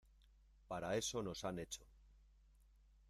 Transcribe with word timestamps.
Para 0.67 0.95
eso 0.97 1.21
nos 1.21 1.45
han 1.45 1.59
hecho. 1.59 1.83